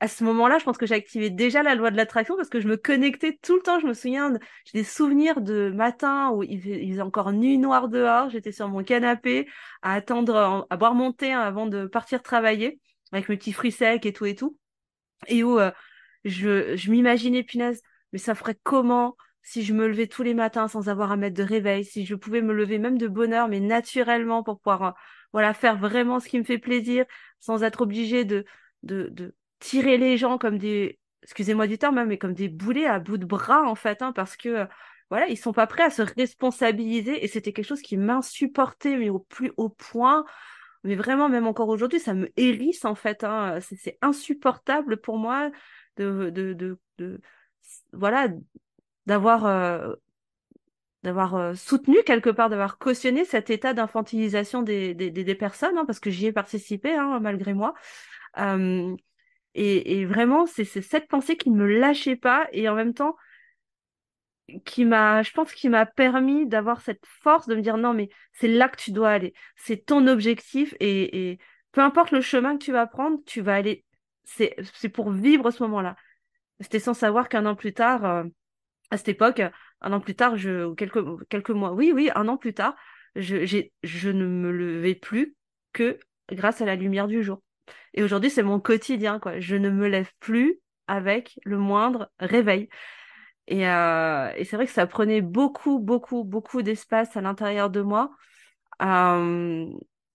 à 0.00 0.08
ce 0.08 0.24
moment-là, 0.24 0.58
je 0.58 0.64
pense 0.64 0.78
que 0.78 0.90
activé 0.92 1.28
déjà 1.28 1.62
la 1.62 1.74
loi 1.74 1.90
de 1.90 1.96
l'attraction 1.96 2.34
parce 2.34 2.48
que 2.48 2.58
je 2.58 2.66
me 2.66 2.78
connectais 2.78 3.38
tout 3.42 3.56
le 3.56 3.60
temps. 3.60 3.78
Je 3.80 3.86
me 3.86 3.92
souviens, 3.92 4.32
j'ai 4.64 4.78
des 4.78 4.84
souvenirs 4.84 5.42
de 5.42 5.70
matin 5.70 6.30
où 6.30 6.42
il, 6.42 6.60
faisait 6.60 7.02
encore 7.02 7.32
nuit 7.32 7.58
noire 7.58 7.88
dehors. 7.88 8.30
J'étais 8.30 8.50
sur 8.50 8.68
mon 8.68 8.82
canapé 8.82 9.46
à 9.82 9.92
attendre, 9.92 10.66
à 10.70 10.76
boire 10.78 10.94
mon 10.94 11.12
thé 11.12 11.34
avant 11.34 11.66
de 11.66 11.86
partir 11.86 12.22
travailler 12.22 12.80
avec 13.12 13.28
mes 13.28 13.36
petits 13.36 13.52
fruits 13.52 13.72
secs 13.72 14.06
et 14.06 14.12
tout 14.14 14.24
et 14.24 14.34
tout. 14.34 14.56
Et 15.28 15.44
où 15.44 15.60
euh, 15.60 15.70
je, 16.24 16.76
je 16.76 16.90
m'imaginais, 16.90 17.42
punaise, 17.42 17.82
mais 18.12 18.18
ça 18.18 18.34
ferait 18.34 18.58
comment 18.62 19.16
si 19.42 19.62
je 19.62 19.74
me 19.74 19.86
levais 19.86 20.06
tous 20.06 20.22
les 20.22 20.34
matins 20.34 20.68
sans 20.68 20.88
avoir 20.88 21.12
à 21.12 21.16
mettre 21.16 21.36
de 21.36 21.42
réveil, 21.42 21.84
si 21.84 22.06
je 22.06 22.14
pouvais 22.14 22.40
me 22.42 22.54
lever 22.54 22.78
même 22.78 22.98
de 22.98 23.08
bonne 23.08 23.34
heure, 23.34 23.48
mais 23.48 23.60
naturellement 23.60 24.42
pour 24.42 24.60
pouvoir, 24.60 24.82
euh, 24.82 24.90
voilà, 25.32 25.52
faire 25.54 25.76
vraiment 25.76 26.20
ce 26.20 26.28
qui 26.28 26.38
me 26.38 26.44
fait 26.44 26.58
plaisir 26.58 27.04
sans 27.38 27.62
être 27.62 27.82
obligé 27.82 28.24
de, 28.24 28.44
de, 28.82 29.08
de 29.10 29.34
tirer 29.60 29.98
les 29.98 30.18
gens 30.18 30.38
comme 30.38 30.58
des, 30.58 30.98
excusez-moi 31.22 31.66
du 31.66 31.78
terme, 31.78 31.98
hein, 31.98 32.06
mais 32.06 32.18
comme 32.18 32.34
des 32.34 32.48
boulets 32.48 32.86
à 32.86 32.98
bout 32.98 33.18
de 33.18 33.26
bras, 33.26 33.62
en 33.62 33.74
fait, 33.74 34.02
hein, 34.02 34.12
parce 34.12 34.36
que, 34.36 34.48
euh, 34.48 34.66
voilà, 35.10 35.26
ils 35.28 35.36
sont 35.36 35.52
pas 35.52 35.66
prêts 35.66 35.82
à 35.84 35.90
se 35.90 36.02
responsabiliser 36.02 37.22
et 37.24 37.28
c'était 37.28 37.52
quelque 37.52 37.66
chose 37.66 37.82
qui 37.82 37.96
m'insupportait, 37.96 38.96
mais 38.96 39.10
au 39.10 39.18
plus 39.18 39.52
haut 39.56 39.68
point. 39.68 40.24
Mais 40.84 40.94
vraiment, 40.94 41.28
même 41.28 41.46
encore 41.46 41.68
aujourd'hui, 41.68 42.00
ça 42.00 42.14
me 42.14 42.30
hérisse, 42.36 42.84
en 42.84 42.94
fait. 42.94 43.24
Hein, 43.24 43.58
c'est 43.60 43.98
insupportable 44.02 44.98
pour 45.00 45.18
moi 45.18 45.50
de, 45.96 46.30
de, 46.30 46.54
de, 46.98 47.20
voilà, 47.92 48.28
d'avoir, 49.06 49.46
euh, 49.46 49.94
d'avoir 51.02 51.34
euh, 51.34 51.54
soutenu 51.54 52.02
quelque 52.04 52.30
part, 52.30 52.48
d'avoir 52.48 52.78
cautionné 52.78 53.24
cet 53.24 53.50
état 53.50 53.74
d'infantilisation 53.74 54.62
des, 54.62 54.94
des, 54.94 55.10
des, 55.10 55.34
personnes, 55.34 55.76
hein, 55.76 55.84
parce 55.86 56.00
que 56.00 56.10
j'y 56.10 56.26
ai 56.26 56.32
participé, 56.32 56.94
hein, 56.94 57.18
malgré 57.20 57.52
moi. 57.52 57.74
Et, 59.54 60.04
vraiment, 60.04 60.46
c'est 60.46 60.64
cette 60.64 61.08
pensée 61.08 61.36
qui 61.36 61.50
ne 61.50 61.56
me 61.56 61.66
lâchait 61.66 62.16
pas 62.16 62.48
et 62.52 62.68
en 62.68 62.74
même 62.74 62.94
temps, 62.94 63.16
qui 64.64 64.84
m'a, 64.84 65.22
je 65.22 65.32
pense, 65.32 65.52
qui 65.52 65.68
m'a 65.68 65.86
permis 65.86 66.46
d'avoir 66.46 66.80
cette 66.80 67.04
force 67.06 67.46
de 67.46 67.54
me 67.54 67.60
dire 67.60 67.76
non, 67.76 67.94
mais 67.94 68.08
c'est 68.32 68.48
là 68.48 68.68
que 68.68 68.80
tu 68.80 68.92
dois 68.92 69.10
aller. 69.10 69.34
C'est 69.56 69.84
ton 69.84 70.06
objectif 70.06 70.74
et, 70.80 71.38
peu 71.72 71.80
importe 71.80 72.10
le 72.10 72.20
chemin 72.20 72.56
que 72.56 72.64
tu 72.64 72.72
vas 72.72 72.86
prendre, 72.86 73.18
tu 73.26 73.40
vas 73.40 73.54
aller. 73.54 73.84
C'est 74.24 74.88
pour 74.92 75.10
vivre 75.10 75.50
ce 75.50 75.62
moment-là. 75.64 75.96
C'était 76.60 76.78
sans 76.78 76.94
savoir 76.94 77.28
qu'un 77.28 77.46
an 77.46 77.54
plus 77.54 77.72
tard, 77.72 78.04
euh, 78.04 78.24
à 78.90 78.96
cette 78.96 79.08
époque, 79.08 79.42
un 79.80 79.92
an 79.92 80.00
plus 80.00 80.14
tard, 80.14 80.36
je, 80.36 80.74
quelques, 80.74 81.02
quelques 81.28 81.50
mois, 81.50 81.72
oui, 81.72 81.92
oui, 81.94 82.10
un 82.14 82.28
an 82.28 82.36
plus 82.36 82.54
tard, 82.54 82.76
je, 83.16 84.08
ne 84.10 84.26
me 84.26 84.50
levais 84.50 84.94
plus 84.94 85.34
que 85.72 85.98
grâce 86.30 86.60
à 86.60 86.66
la 86.66 86.76
lumière 86.76 87.08
du 87.08 87.22
jour. 87.22 87.40
Et 87.94 88.02
aujourd'hui, 88.02 88.30
c'est 88.30 88.42
mon 88.42 88.60
quotidien, 88.60 89.18
quoi. 89.18 89.40
Je 89.40 89.56
ne 89.56 89.70
me 89.70 89.88
lève 89.88 90.10
plus 90.20 90.60
avec 90.86 91.38
le 91.44 91.58
moindre 91.58 92.10
réveil. 92.18 92.68
Et, 93.46 93.68
euh, 93.68 94.30
c'est 94.44 94.56
vrai 94.56 94.66
que 94.66 94.72
ça 94.72 94.86
prenait 94.86 95.20
beaucoup, 95.20 95.80
beaucoup, 95.80 96.24
beaucoup 96.24 96.62
d'espace 96.62 97.16
à 97.16 97.20
l'intérieur 97.20 97.70
de 97.70 97.80
moi. 97.80 98.10
Euh, 98.82 99.66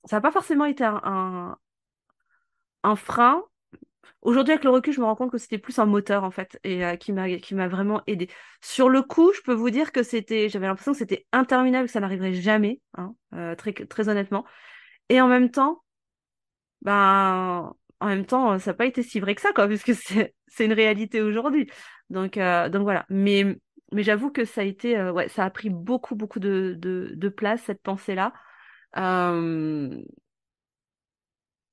ça 0.05 0.17
n'a 0.17 0.21
pas 0.21 0.31
forcément 0.31 0.65
été 0.65 0.83
un, 0.83 1.57
frein, 2.95 3.43
Aujourd'hui, 4.21 4.53
avec 4.53 4.63
le 4.63 4.71
recul, 4.71 4.93
je 4.93 4.99
me 4.99 5.05
rends 5.05 5.15
compte 5.15 5.31
que 5.31 5.37
c'était 5.37 5.59
plus 5.59 5.77
un 5.77 5.85
moteur, 5.85 6.23
en 6.23 6.31
fait, 6.31 6.59
et 6.63 6.83
euh, 6.83 6.95
qui 6.95 7.13
m'a 7.13 7.67
vraiment 7.67 8.01
aidé. 8.07 8.27
Sur 8.61 8.89
le 8.89 9.03
coup, 9.03 9.31
je 9.33 9.41
peux 9.41 9.53
vous 9.53 9.69
dire 9.69 9.91
que 9.91 10.01
c'était, 10.01 10.49
j'avais 10.49 10.65
l'impression 10.67 10.93
que 10.93 10.97
c'était 10.97 11.27
interminable, 11.31 11.85
que 11.87 11.91
ça 11.91 11.99
n'arriverait 11.99 12.33
jamais, 12.33 12.81
hein, 12.97 13.13
très 13.57 14.09
honnêtement. 14.09 14.45
Et 15.09 15.21
en 15.21 15.27
même 15.27 15.51
temps, 15.51 15.83
ben, 16.81 17.73
en 17.99 18.07
même 18.07 18.25
temps, 18.25 18.59
ça 18.59 18.71
n'a 18.71 18.75
pas 18.75 18.85
été 18.85 19.03
si 19.03 19.19
vrai 19.19 19.35
que 19.35 19.41
ça, 19.41 19.53
quoi, 19.53 19.67
puisque 19.67 19.93
c'est 20.47 20.65
une 20.65 20.73
réalité 20.73 21.21
aujourd'hui. 21.21 21.69
Donc, 22.09 22.37
euh, 22.37 22.69
donc 22.69 22.83
voilà. 22.83 23.05
Mais, 23.09 23.57
mais 23.91 24.03
j'avoue 24.03 24.31
que 24.31 24.45
ça 24.45 24.61
a 24.61 24.63
été, 24.63 25.01
ouais, 25.11 25.29
ça 25.29 25.45
a 25.45 25.49
pris 25.49 25.69
beaucoup, 25.69 26.15
beaucoup 26.15 26.39
de, 26.39 26.75
de, 26.77 27.11
de 27.15 27.29
place, 27.29 27.63
cette 27.63 27.81
pensée-là. 27.81 28.33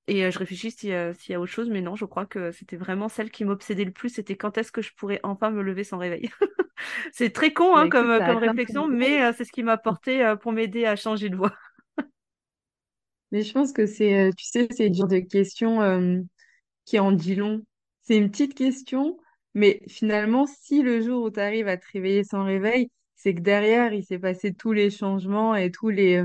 Et 0.09 0.31
je 0.31 0.39
réfléchis 0.39 0.73
s'il 0.73 0.91
y, 0.91 1.35
a 1.35 1.41
autre 1.41 1.53
chose, 1.53 1.71
mais 1.71 1.81
non, 1.81 1.95
je 1.95 2.05
crois 2.05 2.27
que 2.27 2.51
c'était 2.51 2.77
vraiment 2.77 3.09
celle 3.09 3.31
qui 3.31 3.45
m'obsédait 3.45 3.85
le 3.85 3.93
plus, 3.93 4.09
c'était 4.09 4.37
quand 4.37 4.59
est-ce 4.59 4.73
que 4.73 4.83
je 4.83 4.93
pourrais 4.97 5.21
enfin 5.23 5.51
me 5.51 5.63
lever 5.63 5.85
sans 5.85 5.99
réveil? 5.99 6.29
c'est 7.13 7.31
très 7.31 7.53
con 7.53 7.77
hein, 7.77 7.89
comme, 7.89 8.19
comme 8.19 8.39
réflexion, 8.39 8.89
mais 8.89 9.33
c'est 9.35 9.45
ce 9.45 9.53
qui 9.53 9.63
m'a 9.63 9.77
porté 9.77 10.35
pour 10.43 10.53
m'aider 10.53 10.87
à 10.87 10.97
changer 10.97 11.29
de 11.29 11.37
voix. 11.37 11.53
Mais 13.33 13.43
je 13.43 13.53
pense 13.53 13.73
que 13.73 13.87
c'est, 13.87 14.31
tu 14.37 14.45
sais, 14.47 14.69
c'est 14.73 14.87
une 14.89 14.95
genre 14.95 15.09
de 15.09 15.19
question 15.21 16.25
qui 16.85 16.99
en 16.99 17.13
dit 17.13 17.35
long. 17.35 17.63
C'est 18.03 18.17
une 18.17 18.31
petite 18.31 18.55
question, 18.55 19.19
mais 19.55 19.83
finalement, 19.89 20.47
si 20.47 20.83
le 20.83 21.01
jour 21.03 21.25
où 21.25 21.31
tu 21.31 21.41
arrives 21.41 21.69
à 21.69 21.77
te 21.77 21.87
réveiller 21.93 22.25
sans 22.25 22.45
réveil, 22.45 22.91
c'est 23.17 23.35
que 23.35 23.41
derrière, 23.41 23.93
il 23.93 24.05
s'est 24.05 24.19
passé 24.19 24.53
tous 24.55 24.73
les 24.73 24.91
changements 24.91 25.55
et 25.55 25.71
tous 25.71 25.91
les, 25.91 26.23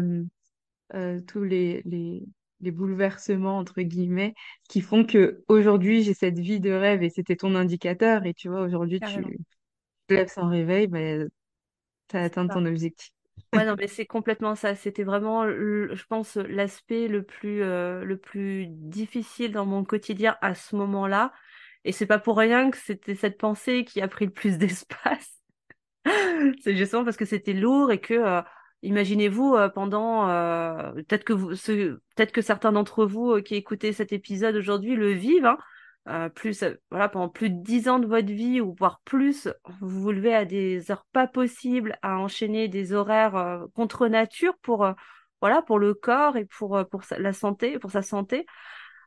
tous 1.28 1.44
les, 1.44 1.82
les, 1.86 2.24
les 2.62 2.72
bouleversements 2.72 3.58
entre 3.58 3.82
guillemets 3.82 4.34
qui 4.70 4.82
font 4.82 5.06
que 5.06 5.44
aujourd'hui 5.48 6.04
j'ai 6.04 6.14
cette 6.14 6.40
vie 6.40 6.60
de 6.60 6.72
rêve 6.72 7.04
et 7.04 7.10
c'était 7.10 7.36
ton 7.36 7.56
indicateur. 7.56 8.26
Et 8.26 8.34
tu 8.34 8.50
vois 8.50 8.62
aujourd'hui 8.62 9.02
tu 9.02 9.22
te 10.08 10.14
lèves 10.16 10.30
sans 10.30 10.50
réveil 10.50 10.88
ben 10.88 11.30
tu 12.10 12.18
as 12.18 12.24
atteint 12.24 12.50
ton 12.50 12.66
objectif 12.68 13.12
ouais 13.54 13.66
non 13.66 13.76
mais 13.78 13.88
c'est 13.88 14.06
complètement 14.06 14.56
ça. 14.56 14.76
C'était 14.76 15.04
vraiment 15.04 15.48
je 15.48 16.04
pense 16.08 16.36
l'aspect 16.36 17.08
le 17.08 17.24
plus 17.24 17.64
euh, 17.64 18.04
le 18.04 18.18
plus 18.18 18.68
difficile 18.68 19.52
dans 19.52 19.66
mon 19.66 19.84
quotidien 19.84 20.38
à 20.42 20.56
ce 20.56 20.76
moment-là. 20.76 21.34
Et 21.86 21.92
c'est 21.92 22.06
pas 22.06 22.20
pour 22.20 22.38
rien 22.38 22.70
que 22.70 22.78
c'était 22.78 23.16
cette 23.16 23.38
pensée 23.38 23.86
qui 23.86 24.02
a 24.02 24.08
pris 24.08 24.26
le 24.26 24.32
plus 24.32 24.58
d'espace. 24.60 25.42
C'est 26.64 26.76
justement 26.76 27.04
parce 27.04 27.18
que 27.18 27.26
c'était 27.26 27.54
lourd 27.54 27.92
et 27.92 28.00
que 28.00 28.14
euh, 28.14 28.42
Imaginez-vous 28.84 29.56
euh, 29.56 29.70
pendant 29.70 30.30
euh, 30.30 30.92
peut-être 30.94 31.24
que 31.24 31.34
vous, 31.34 31.50
peut-être 31.50 32.32
que 32.32 32.42
certains 32.42 32.72
d'entre 32.72 33.06
vous 33.06 33.32
euh, 33.32 33.42
qui 33.42 33.56
écoutez 33.56 33.92
cet 33.92 34.12
épisode 34.12 34.56
aujourd'hui 34.56 34.96
le 34.96 35.12
vivent. 35.12 35.46
Hein, 35.46 35.58
plus 36.36 36.64
voilà 36.90 37.10
pendant 37.10 37.30
plus 37.30 37.50
de 37.50 37.62
dix 37.62 37.90
ans 37.90 38.00
de 38.00 38.08
votre 38.08 38.32
vie 38.32 38.62
ou 38.62 38.74
voire 38.78 39.02
plus, 39.06 39.50
vous 39.82 40.02
vous 40.02 40.12
levez 40.12 40.34
à 40.34 40.46
des 40.46 40.92
heures 40.92 41.06
pas 41.12 41.28
possibles, 41.28 41.98
à 42.02 42.18
enchaîner 42.18 42.68
des 42.68 42.94
horaires 42.94 43.66
contre 43.76 44.08
nature 44.08 44.56
pour 44.62 44.88
voilà 45.42 45.62
pour 45.62 45.80
le 45.80 45.94
corps 45.94 46.38
et 46.38 46.46
pour 46.46 46.80
pour 46.90 47.02
la 47.18 47.34
santé, 47.34 47.80
pour 47.80 47.92
sa 47.92 48.02
santé. 48.02 48.46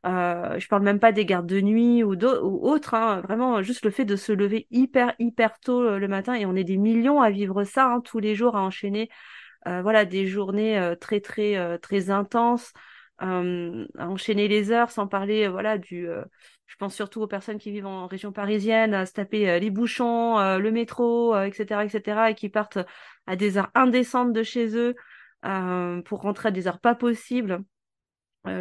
Euh, 0.06 0.58
je 0.58 0.66
parle 0.68 0.82
même 0.82 0.98
pas 0.98 1.12
des 1.12 1.26
gardes 1.26 1.46
de 1.46 1.60
nuit 1.60 2.02
ou, 2.02 2.14
ou 2.14 2.68
autres, 2.68 2.94
hein, 2.94 3.20
vraiment 3.20 3.62
juste 3.62 3.84
le 3.84 3.90
fait 3.90 4.06
de 4.06 4.16
se 4.16 4.32
lever 4.32 4.66
hyper 4.70 5.14
hyper 5.18 5.58
tôt 5.60 5.98
le 5.98 6.08
matin 6.08 6.34
et 6.34 6.46
on 6.46 6.56
est 6.56 6.64
des 6.64 6.78
millions 6.78 7.20
à 7.20 7.30
vivre 7.30 7.64
ça 7.64 7.86
hein, 7.92 8.00
tous 8.00 8.18
les 8.18 8.34
jours 8.34 8.56
à 8.56 8.62
enchaîner 8.62 9.10
euh, 9.66 9.82
voilà, 9.82 10.04
des 10.06 10.26
journées 10.26 10.78
euh, 10.78 10.94
très 10.96 11.20
très 11.20 11.56
euh, 11.56 11.76
très 11.76 12.10
intenses, 12.10 12.72
à 13.20 14.08
enchaîner 14.08 14.48
les 14.48 14.72
heures, 14.72 14.90
sans 14.90 15.06
parler 15.06 15.46
voilà 15.46 15.78
du 15.78 16.08
je 16.66 16.76
pense 16.76 16.94
surtout 16.94 17.20
aux 17.20 17.26
personnes 17.26 17.58
qui 17.58 17.70
vivent 17.70 17.86
en 17.86 18.06
région 18.06 18.32
parisienne, 18.32 18.94
à 18.94 19.04
se 19.04 19.12
taper 19.12 19.60
les 19.60 19.70
bouchons, 19.70 20.38
le 20.58 20.70
métro, 20.70 21.36
etc., 21.36 21.84
etc., 21.84 22.30
et 22.30 22.34
qui 22.34 22.48
partent 22.48 22.78
à 23.26 23.36
des 23.36 23.58
heures 23.58 23.70
indécentes 23.74 24.32
de 24.32 24.42
chez 24.42 24.76
eux 24.76 24.94
pour 26.04 26.20
rentrer 26.22 26.48
à 26.48 26.50
des 26.50 26.66
heures 26.68 26.80
pas 26.80 26.94
possibles. 26.94 27.62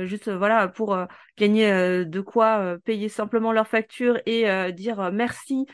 juste 0.04 0.30
voilà 0.30 0.68
pour 0.68 0.98
gagner 1.38 2.04
de 2.04 2.22
quoi 2.22 2.78
payer 2.84 3.10
simplement 3.10 3.52
leurs 3.54 3.68
factures 3.68 4.20
et 4.26 4.72
dire 4.74 5.12
merci 5.12 5.68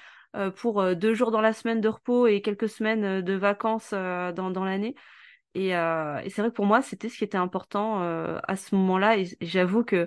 pour 0.58 0.96
deux 0.96 1.14
jours 1.14 1.32
dans 1.32 1.42
la 1.42 1.54
semaine 1.54 1.82
de 1.82 1.88
repos 1.88 2.28
et 2.28 2.42
quelques 2.42 2.70
semaines 2.70 3.22
de 3.22 3.34
vacances 3.34 3.92
dans 3.92 4.66
l'année. 4.66 4.96
Euh, 5.56 6.20
et, 6.20 6.30
c'est 6.30 6.42
vrai 6.42 6.50
que 6.50 6.56
pour 6.56 6.66
moi, 6.66 6.82
c'était 6.82 7.10
ce 7.10 7.18
qui 7.18 7.24
était 7.24 7.38
important 7.38 8.02
euh, 8.02 8.40
à 8.48 8.56
ce 8.56 8.76
moment-là. 8.76 9.18
Et, 9.18 9.26
j'avoue 9.42 9.84
que 9.84 10.06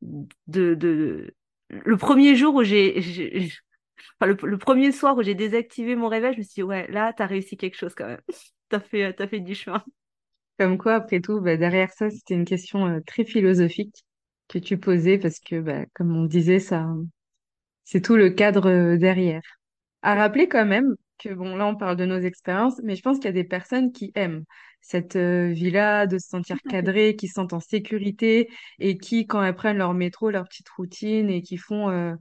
le 0.00 1.96
premier 1.96 2.36
jour 2.36 2.54
où 2.54 2.62
j'ai. 2.62 3.00
Le, 4.20 4.58
premier 4.58 4.92
soir 4.92 5.16
où 5.16 5.22
j'ai 5.22 5.34
désactivé 5.34 5.96
mon 5.96 6.08
réveil, 6.08 6.32
je 6.34 6.38
me 6.38 6.42
suis 6.42 6.54
dit, 6.54 6.62
ouais, 6.62 6.90
là, 6.90 7.12
t'as 7.12 7.26
réussi 7.26 7.56
quelque 7.56 7.76
chose 7.76 7.94
quand 7.94 8.06
même. 8.06 8.20
t'as 8.68 8.80
fait, 8.80 9.20
as 9.20 9.28
fait 9.28 9.40
du 9.40 9.54
chemin. 9.54 9.84
Comme 10.58 10.78
quoi, 10.78 10.94
après 10.94 11.20
tout, 11.20 11.40
bah, 11.40 11.56
derrière 11.56 11.92
ça, 11.92 12.10
c'était 12.10 12.34
une 12.34 12.44
question 12.44 12.86
euh, 12.86 13.00
très 13.06 13.24
philosophique 13.24 14.04
que 14.48 14.58
tu 14.58 14.78
posais 14.78 15.18
parce 15.18 15.40
que, 15.40 15.60
bah, 15.60 15.84
comme 15.94 16.16
on 16.16 16.24
disait, 16.24 16.60
ça, 16.60 16.86
c'est 17.84 18.00
tout 18.00 18.16
le 18.16 18.30
cadre 18.30 18.96
derrière. 18.96 19.42
À 20.02 20.14
rappeler 20.14 20.48
quand 20.48 20.66
même 20.66 20.94
que, 21.18 21.32
bon, 21.32 21.56
là, 21.56 21.66
on 21.66 21.76
parle 21.76 21.96
de 21.96 22.04
nos 22.04 22.20
expériences, 22.20 22.80
mais 22.82 22.96
je 22.96 23.02
pense 23.02 23.18
qu'il 23.18 23.26
y 23.26 23.28
a 23.28 23.32
des 23.32 23.44
personnes 23.44 23.92
qui 23.92 24.12
aiment 24.14 24.44
cette 24.84 25.16
euh, 25.16 25.48
vie-là, 25.48 26.06
de 26.06 26.18
se 26.18 26.28
sentir 26.28 26.58
cadré, 26.68 27.16
qui 27.16 27.26
se 27.26 27.34
sentent 27.34 27.54
en 27.54 27.60
sécurité 27.60 28.50
et 28.78 28.98
qui, 28.98 29.26
quand 29.26 29.42
elles 29.42 29.54
prennent 29.54 29.78
leur 29.78 29.94
métro, 29.94 30.30
leur 30.30 30.44
petite 30.44 30.68
routine 30.68 31.30
et 31.30 31.40
qui 31.40 31.56
font 31.56 31.88
euh, 31.88 32.14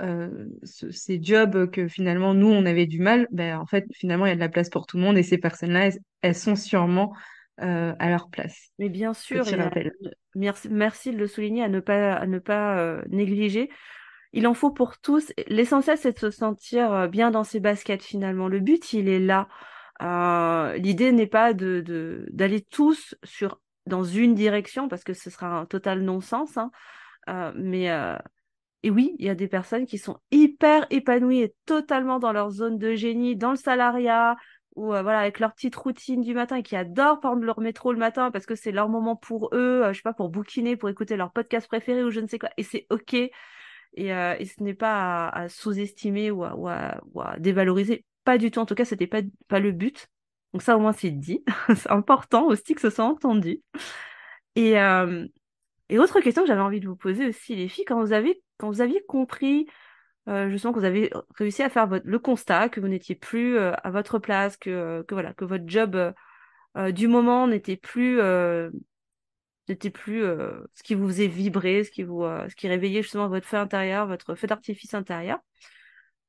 euh, 0.00 0.46
ces 0.64 1.22
jobs 1.22 1.70
que 1.70 1.86
finalement 1.86 2.32
nous 2.32 2.46
on 2.46 2.64
avait 2.64 2.86
du 2.86 3.00
mal, 3.00 3.26
ben 3.30 3.58
en 3.58 3.66
fait 3.66 3.84
finalement 3.92 4.24
il 4.24 4.30
y 4.30 4.32
a 4.32 4.36
de 4.36 4.40
la 4.40 4.48
place 4.48 4.70
pour 4.70 4.86
tout 4.86 4.96
le 4.96 5.02
monde 5.02 5.18
et 5.18 5.22
ces 5.22 5.38
personnes-là 5.38 5.90
elles, 6.22 6.34
sont 6.34 6.56
sûrement 6.56 7.12
à 7.58 8.08
leur 8.08 8.30
place. 8.30 8.70
Mais 8.78 8.88
bien 8.88 9.12
sûr, 9.12 9.44
merci, 10.36 10.68
merci 10.70 11.10
de 11.10 11.16
le 11.16 11.26
souligner 11.26 11.64
à 11.64 11.68
ne 11.68 11.80
pas 11.80 12.14
à 12.14 12.26
ne 12.26 12.38
pas 12.38 13.02
négliger. 13.08 13.68
Il 14.32 14.46
en 14.46 14.54
faut 14.54 14.70
pour 14.70 14.98
tous. 14.98 15.32
L'essentiel 15.46 15.96
c'est 15.98 16.12
de 16.12 16.18
se 16.18 16.30
sentir 16.30 17.08
bien 17.08 17.30
dans 17.30 17.44
ses 17.44 17.60
baskets 17.60 18.02
finalement. 18.02 18.48
Le 18.48 18.60
but 18.60 18.92
il 18.92 19.08
est 19.08 19.20
là. 19.20 19.48
Euh, 20.02 20.76
l'idée 20.76 21.12
n'est 21.12 21.26
pas 21.26 21.52
de 21.54 22.26
d'aller 22.30 22.62
tous 22.62 23.16
sur 23.24 23.60
dans 23.86 24.04
une 24.04 24.34
direction 24.34 24.88
parce 24.88 25.02
que 25.04 25.14
ce 25.14 25.30
sera 25.30 25.58
un 25.58 25.66
total 25.66 26.02
non-sens. 26.02 26.56
Hein. 26.56 26.70
Euh, 27.28 27.52
mais 27.56 27.90
euh, 27.90 28.16
oui, 28.84 29.16
il 29.18 29.26
y 29.26 29.30
a 29.30 29.34
des 29.34 29.48
personnes 29.48 29.86
qui 29.86 29.98
sont 29.98 30.18
hyper 30.30 30.86
épanouies 30.90 31.40
et 31.42 31.54
totalement 31.66 32.18
dans 32.18 32.32
leur 32.32 32.50
zone 32.50 32.78
de 32.78 32.94
génie, 32.94 33.36
dans 33.36 33.50
le 33.50 33.56
salariat 33.56 34.36
ou 34.76 34.86
voilà 34.86 35.20
avec 35.20 35.40
leur 35.40 35.54
petite 35.54 35.74
routine 35.74 36.20
du 36.20 36.34
matin 36.34 36.56
et 36.56 36.62
qui 36.62 36.76
adorent 36.76 37.18
prendre 37.18 37.42
leur 37.42 37.58
métro 37.58 37.92
le 37.92 37.98
matin 37.98 38.30
parce 38.30 38.46
que 38.46 38.54
c'est 38.54 38.70
leur 38.70 38.88
moment 38.88 39.16
pour 39.16 39.50
eux, 39.52 39.82
je 39.88 39.94
sais 39.94 40.02
pas 40.02 40.12
pour 40.12 40.28
bouquiner, 40.28 40.76
pour 40.76 40.88
écouter 40.88 41.16
leur 41.16 41.32
podcast 41.32 41.66
préféré 41.66 42.04
ou 42.04 42.10
je 42.10 42.20
ne 42.20 42.28
sais 42.28 42.38
quoi. 42.38 42.50
Et 42.58 42.62
c'est 42.62 42.86
ok. 42.90 43.16
Et, 43.94 44.08
et 44.08 44.44
ce 44.44 44.62
n'est 44.62 44.74
pas 44.74 45.28
à, 45.28 45.48
sous-estimer 45.48 46.30
ou, 46.30 46.44
à, 46.44 47.00
dévaloriser. 47.38 48.04
Pas 48.24 48.38
du 48.38 48.50
tout. 48.50 48.60
En 48.60 48.66
tout 48.66 48.74
cas, 48.74 48.84
c'était 48.84 49.06
pas, 49.06 49.22
pas 49.48 49.60
le 49.60 49.72
but. 49.72 50.08
Donc 50.52 50.62
ça, 50.62 50.76
au 50.76 50.80
moins, 50.80 50.92
c'est 50.92 51.10
dit. 51.10 51.44
c'est 51.76 51.90
important 51.90 52.46
aussi 52.46 52.74
que 52.74 52.80
ce 52.80 52.90
soit 52.90 53.04
entendu. 53.04 53.60
Et, 54.56 54.78
euh, 54.80 55.26
et 55.88 55.98
autre 55.98 56.20
question 56.20 56.42
que 56.42 56.48
j'avais 56.48 56.60
envie 56.60 56.80
de 56.80 56.88
vous 56.88 56.96
poser 56.96 57.28
aussi, 57.28 57.54
les 57.56 57.68
filles, 57.68 57.84
quand 57.84 58.00
vous 58.00 58.12
avez, 58.12 58.42
quand 58.58 58.68
vous 58.68 58.80
aviez 58.80 59.02
compris, 59.06 59.66
euh, 60.28 60.50
justement, 60.50 60.72
que 60.72 60.78
vous 60.80 60.84
avez 60.84 61.10
réussi 61.36 61.62
à 61.62 61.70
faire 61.70 61.86
votre, 61.86 62.06
le 62.06 62.18
constat 62.18 62.68
que 62.68 62.80
vous 62.80 62.88
n'étiez 62.88 63.14
plus 63.14 63.56
euh, 63.56 63.72
à 63.82 63.90
votre 63.90 64.18
place, 64.18 64.56
que, 64.56 65.02
que 65.08 65.14
voilà, 65.14 65.32
que 65.34 65.44
votre 65.44 65.64
job 65.66 66.14
du 66.90 67.08
moment 67.08 67.48
n'était 67.48 67.76
plus 67.76 68.20
n'était 69.72 69.90
plus 69.90 70.22
ce 70.22 70.82
qui 70.82 70.94
vous 70.94 71.06
faisait 71.08 71.26
vibrer, 71.26 71.84
ce 71.84 71.90
qui 71.90 72.02
vous, 72.02 72.22
ce 72.22 72.54
qui 72.54 72.68
réveillait 72.68 73.02
justement 73.02 73.28
votre 73.28 73.46
feu 73.46 73.56
intérieur, 73.56 74.06
votre 74.06 74.34
feu 74.34 74.46
d'artifice 74.46 74.94
intérieur. 74.94 75.38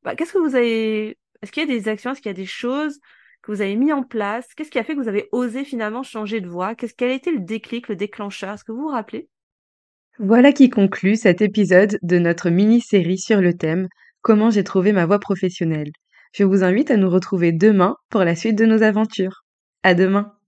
Bah, 0.04 0.16
qu'est-ce 0.16 0.34
que 0.34 0.38
vous 0.40 0.56
avez 0.56 1.18
est-ce 1.42 1.52
qu'il 1.52 1.68
y 1.68 1.72
a 1.72 1.80
des 1.80 1.88
actions, 1.88 2.12
est-ce 2.12 2.22
qu'il 2.22 2.30
y 2.30 2.32
a 2.32 2.34
des 2.34 2.46
choses 2.46 3.00
que 3.42 3.52
vous 3.52 3.62
avez 3.62 3.76
mis 3.76 3.94
en 3.94 4.04
place? 4.04 4.54
Qu'est-ce 4.56 4.70
qui 4.70 4.80
a 4.80 4.84
fait 4.84 4.96
que 4.96 5.02
vous 5.02 5.08
avez 5.08 5.30
osé 5.32 5.64
finalement 5.64 6.04
changer 6.04 6.42
de 6.42 6.48
voie? 6.48 6.76
Qu'est-ce 6.76 6.94
quel 6.94 7.12
a 7.12 7.14
été 7.14 7.32
le 7.32 7.40
déclic, 7.40 7.88
le 7.88 7.96
déclencheur? 7.96 8.54
Est-ce 8.54 8.64
que 8.64 8.72
vous 8.72 8.82
vous 8.82 8.90
rappelez? 8.90 9.30
Voilà 10.20 10.52
qui 10.52 10.70
conclut 10.70 11.16
cet 11.16 11.42
épisode 11.42 11.98
de 12.02 12.20
notre 12.20 12.50
mini-série 12.50 13.20
sur 13.20 13.40
le 13.40 13.54
thème 13.54 13.88
Comment 14.22 14.50
j'ai 14.50 14.66
trouvé 14.66 14.92
ma 14.92 15.06
voie 15.06 15.20
professionnelle. 15.20 15.92
Je 16.34 16.44
vous 16.44 16.64
invite 16.64 16.92
à 16.92 16.98
nous 16.98 17.10
retrouver 17.10 17.54
demain 17.54 17.96
pour 18.10 18.26
la 18.26 18.36
suite 18.36 18.58
de 18.58 18.66
nos 18.66 18.84
aventures. 18.84 19.46
À 19.82 19.94
demain! 19.94 20.39